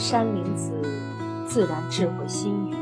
[0.00, 0.72] 山林子
[1.46, 2.74] 自然智慧心语。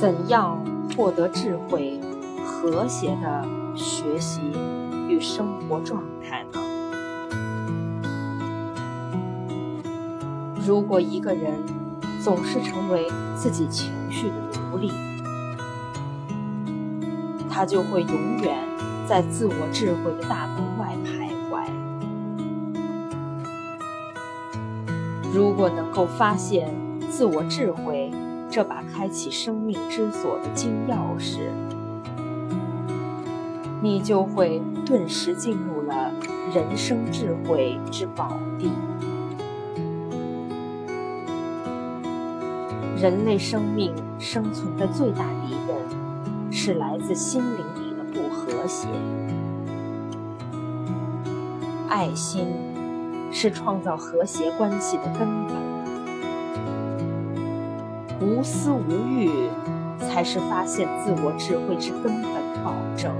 [0.00, 0.58] 怎样
[0.96, 2.00] 获得智慧
[2.46, 3.46] 和谐的
[3.76, 4.40] 学习
[5.06, 6.60] 与生活状态呢？
[10.66, 11.62] 如果一个人
[12.24, 13.06] 总是成为
[13.36, 14.34] 自己情绪的
[14.72, 14.90] 奴隶，
[17.50, 18.56] 他就会永远
[19.08, 21.64] 在自我智慧的大门外徘徊。
[25.32, 26.68] 如果能够发现
[27.10, 28.10] 自我智慧
[28.50, 31.50] 这把开启生命之锁的金钥匙，
[33.80, 36.10] 你就会顿时进入了
[36.54, 38.70] 人生智慧之宝地。
[43.00, 45.76] 人类生命生存的最大敌人。
[46.48, 47.64] 是来自心灵
[48.66, 48.88] 和谐。
[51.88, 52.48] 爱心
[53.30, 55.56] 是创造和谐关系的根本，
[58.20, 59.30] 无私无欲
[60.00, 62.32] 才是发现自我智慧之根本
[62.64, 63.14] 保证。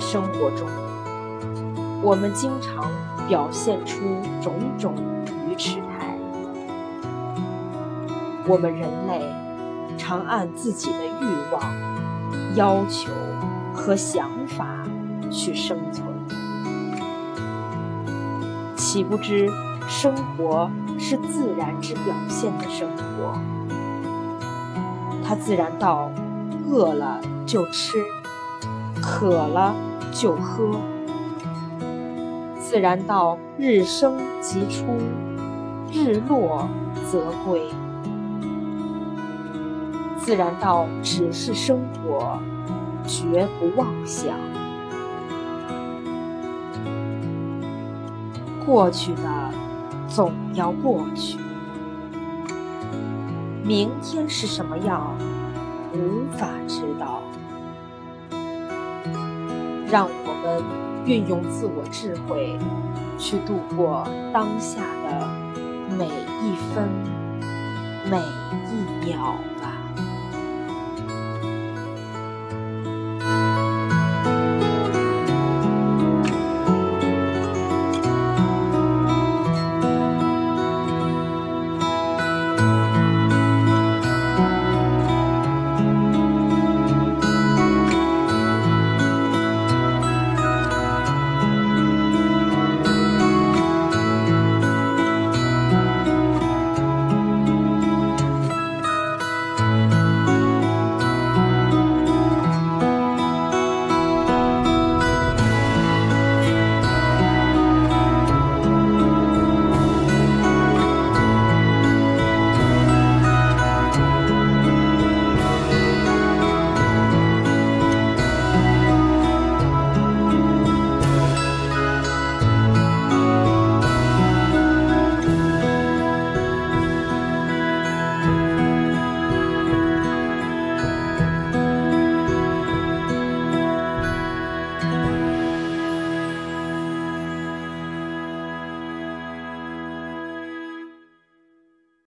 [0.00, 0.66] 生活中，
[2.02, 2.90] 我们经常
[3.28, 4.00] 表现出
[4.42, 4.96] 种种
[5.48, 6.18] 愚痴态。
[8.48, 9.41] 我们人类。
[10.02, 11.62] 常按自己的欲望、
[12.56, 13.12] 要求
[13.72, 14.66] 和想法
[15.30, 16.04] 去生存，
[18.76, 19.48] 岂不知
[19.86, 20.68] 生活
[20.98, 23.38] 是自然之表现的生活？
[25.24, 26.10] 它自然到
[26.68, 28.02] 饿了就吃，
[29.00, 29.72] 渴了
[30.10, 30.80] 就喝，
[32.60, 34.84] 自然到日升即出，
[35.92, 36.68] 日落
[37.08, 37.62] 则归。
[40.24, 42.38] 自然道只是生活，
[43.04, 44.36] 绝不妄想。
[48.64, 49.50] 过去的
[50.06, 51.38] 总要过去，
[53.64, 55.12] 明天是什么样，
[55.92, 57.20] 无法知道。
[59.90, 60.62] 让我们
[61.04, 62.56] 运用自我智慧，
[63.18, 65.28] 去度过当下的
[65.98, 66.88] 每一分
[68.08, 68.16] 每
[68.70, 69.34] 一秒。